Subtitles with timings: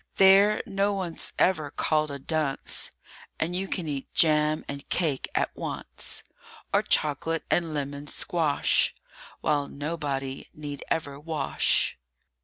[0.15, 2.89] THERE no one's ever called a dunce,
[3.39, 6.23] And you eat jam and cake at once,
[6.73, 8.95] Or chocolate and lemon squash,
[9.41, 11.99] While nobody need ever wash.